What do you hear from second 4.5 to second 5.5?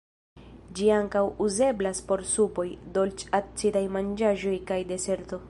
kaj deserto.